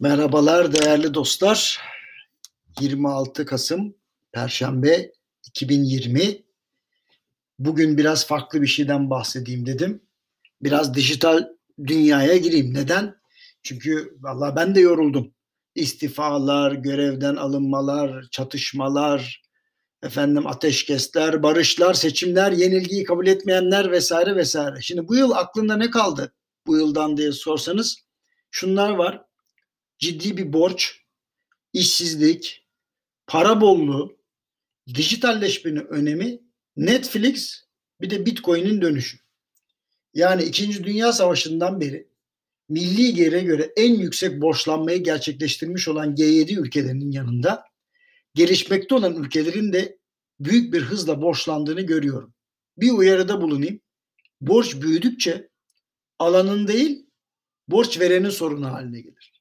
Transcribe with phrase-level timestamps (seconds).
[0.00, 1.80] Merhabalar değerli dostlar.
[2.80, 3.94] 26 Kasım
[4.32, 5.12] Perşembe
[5.48, 6.42] 2020.
[7.58, 10.02] Bugün biraz farklı bir şeyden bahsedeyim dedim.
[10.62, 11.48] Biraz dijital
[11.86, 12.74] dünyaya gireyim.
[12.74, 13.16] Neden?
[13.62, 15.34] Çünkü valla ben de yoruldum.
[15.74, 19.42] İstifalar, görevden alınmalar, çatışmalar,
[20.02, 24.76] efendim ateşkesler, barışlar, seçimler, yenilgiyi kabul etmeyenler vesaire vesaire.
[24.80, 26.32] Şimdi bu yıl aklında ne kaldı
[26.66, 27.96] bu yıldan diye sorsanız
[28.50, 29.24] şunlar var
[29.98, 31.00] ciddi bir borç,
[31.72, 32.66] işsizlik,
[33.26, 34.18] para bolluğu,
[34.94, 36.40] dijitalleşmenin önemi,
[36.76, 37.64] Netflix
[38.00, 39.18] bir de Bitcoin'in dönüşü.
[40.14, 40.84] Yani 2.
[40.84, 42.08] Dünya Savaşı'ndan beri
[42.68, 47.64] milli gelire göre en yüksek borçlanmayı gerçekleştirmiş olan G7 ülkelerinin yanında
[48.34, 49.98] gelişmekte olan ülkelerin de
[50.40, 52.34] büyük bir hızla borçlandığını görüyorum.
[52.78, 53.80] Bir uyarıda bulunayım.
[54.40, 55.48] Borç büyüdükçe
[56.18, 57.06] alanın değil
[57.68, 59.33] borç verenin sorunu haline gelir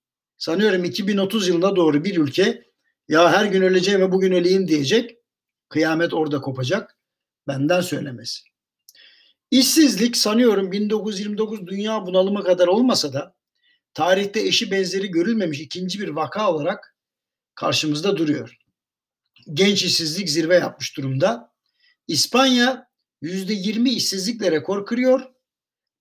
[0.43, 2.63] sanıyorum 2030 yılına doğru bir ülke
[3.07, 5.17] ya her gün öleceğim ve bugün öleyim diyecek.
[5.69, 6.97] Kıyamet orada kopacak.
[7.47, 8.41] Benden söylemesi.
[9.51, 13.35] İşsizlik sanıyorum 1929 dünya bunalımı kadar olmasa da
[13.93, 16.95] tarihte eşi benzeri görülmemiş ikinci bir vaka olarak
[17.55, 18.57] karşımızda duruyor.
[19.53, 21.51] Genç işsizlik zirve yapmış durumda.
[22.07, 22.87] İspanya
[23.21, 25.21] %20 işsizlikle rekor kırıyor.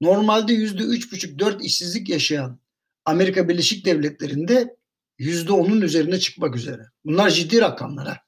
[0.01, 2.63] Normalde %3,5-4 işsizlik yaşayan
[3.05, 4.77] Amerika Birleşik Devletleri'nde
[5.19, 6.83] yüzde onun üzerine çıkmak üzere.
[7.05, 8.20] Bunlar ciddi rakamlar.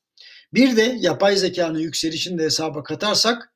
[0.55, 3.55] Bir de yapay zekanın yükselişini de hesaba katarsak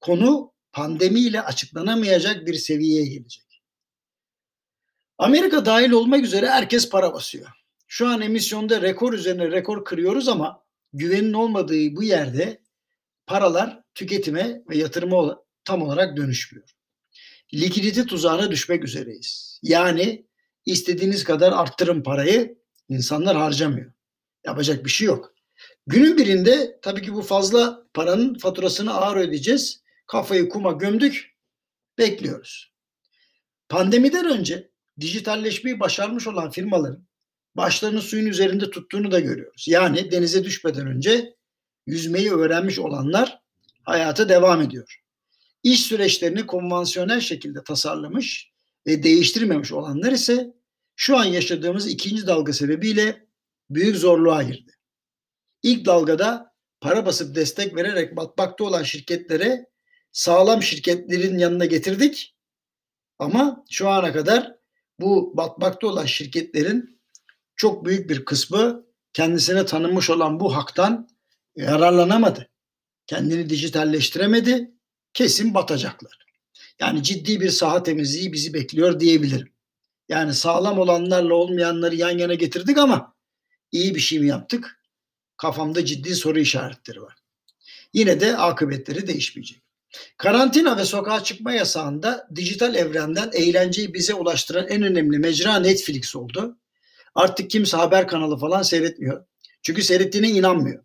[0.00, 3.62] konu pandemiyle açıklanamayacak bir seviyeye gelecek.
[5.18, 7.48] Amerika dahil olmak üzere herkes para basıyor.
[7.86, 12.62] Şu an emisyonda rekor üzerine rekor kırıyoruz ama güvenin olmadığı bu yerde
[13.26, 16.68] paralar tüketime ve yatırıma tam olarak dönüşmüyor.
[17.54, 19.60] Likidite tuzağına düşmek üzereyiz.
[19.62, 20.25] Yani
[20.66, 23.92] istediğiniz kadar arttırın parayı insanlar harcamıyor.
[24.44, 25.34] Yapacak bir şey yok.
[25.86, 29.82] Günün birinde tabii ki bu fazla paranın faturasını ağır ödeyeceğiz.
[30.06, 31.36] Kafayı kuma gömdük.
[31.98, 32.72] Bekliyoruz.
[33.68, 37.06] Pandemiden önce dijitalleşmeyi başarmış olan firmaların
[37.56, 39.64] başlarını suyun üzerinde tuttuğunu da görüyoruz.
[39.68, 41.34] Yani denize düşmeden önce
[41.86, 43.40] yüzmeyi öğrenmiş olanlar
[43.82, 45.02] hayata devam ediyor.
[45.62, 48.52] İş süreçlerini konvansiyonel şekilde tasarlamış
[48.86, 50.54] ve değiştirmemiş olanlar ise
[50.96, 53.26] şu an yaşadığımız ikinci dalga sebebiyle
[53.70, 54.72] büyük zorluğa girdi.
[55.62, 59.66] İlk dalgada para basıp destek vererek batmakta olan şirketlere
[60.12, 62.36] sağlam şirketlerin yanına getirdik.
[63.18, 64.56] Ama şu ana kadar
[65.00, 67.00] bu batmakta olan şirketlerin
[67.56, 71.08] çok büyük bir kısmı kendisine tanınmış olan bu haktan
[71.56, 72.50] yararlanamadı.
[73.06, 74.70] Kendini dijitalleştiremedi.
[75.14, 76.26] Kesin batacaklar.
[76.80, 79.55] Yani ciddi bir saha temizliği bizi bekliyor diyebilirim.
[80.08, 83.14] Yani sağlam olanlarla olmayanları yan yana getirdik ama
[83.72, 84.80] iyi bir şey mi yaptık?
[85.36, 87.14] Kafamda ciddi soru işaretleri var.
[87.92, 89.62] Yine de akıbetleri değişmeyecek.
[90.16, 96.58] Karantina ve sokağa çıkma yasağında dijital evrenden eğlenceyi bize ulaştıran en önemli mecra Netflix oldu.
[97.14, 99.26] Artık kimse haber kanalı falan seyretmiyor.
[99.62, 100.84] Çünkü seyrettiğine inanmıyor.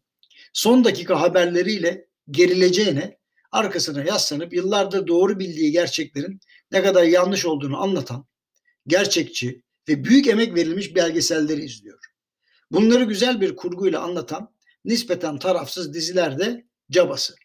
[0.53, 3.17] Son dakika haberleriyle gerileceğine
[3.51, 6.39] arkasına yaslanıp yıllardır doğru bildiği gerçeklerin
[6.71, 8.25] ne kadar yanlış olduğunu anlatan
[8.87, 11.99] gerçekçi ve büyük emek verilmiş belgeselleri izliyor.
[12.71, 14.53] Bunları güzel bir kurguyla anlatan
[14.85, 17.35] nispeten tarafsız dizilerde cabası.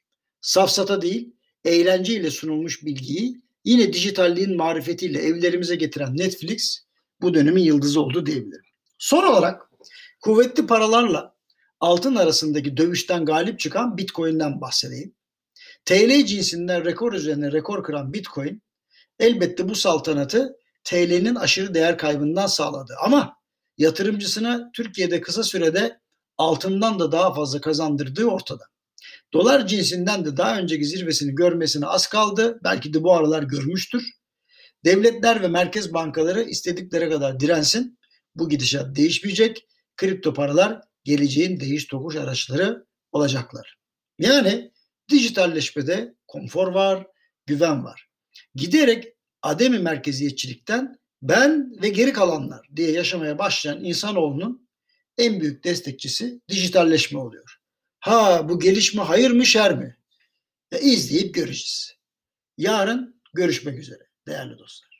[0.41, 6.86] Safsata değil, eğlenceyle sunulmuş bilgiyi yine dijitalliğin marifetiyle evlerimize getiren Netflix
[7.20, 8.64] bu dönemin yıldızı oldu diyebilirim.
[8.98, 9.62] Son olarak
[10.20, 11.36] kuvvetli paralarla
[11.80, 15.14] altın arasındaki dövüşten galip çıkan Bitcoin'den bahsedeyim.
[15.84, 18.62] TL cinsinden rekor üzerine rekor kıran Bitcoin
[19.19, 22.94] elbette bu saltanatı TL'nin aşırı değer kaybından sağladı.
[23.00, 23.36] Ama
[23.78, 26.00] yatırımcısına Türkiye'de kısa sürede
[26.38, 28.64] altından da daha fazla kazandırdığı ortada.
[29.32, 32.60] Dolar cinsinden de daha önceki zirvesini görmesine az kaldı.
[32.64, 34.04] Belki de bu aralar görmüştür.
[34.84, 37.98] Devletler ve merkez bankaları istedikleri kadar dirensin.
[38.34, 39.66] Bu gidişat değişmeyecek.
[39.96, 43.78] Kripto paralar geleceğin değiş tokuş araçları olacaklar.
[44.19, 44.72] Yani
[45.11, 47.06] dijitalleşmede konfor var,
[47.46, 48.08] güven var.
[48.55, 49.15] Giderek
[49.46, 54.69] ademi merkeziyetçilikten ben ve geri kalanlar diye yaşamaya başlayan insanoğlunun
[55.19, 57.56] en büyük destekçisi dijitalleşme oluyor.
[58.00, 59.96] Ha bu gelişme hayır mı şer mi?
[60.72, 61.96] E, izleyip göreceğiz.
[62.58, 64.95] Yarın görüşmek üzere değerli dostlar.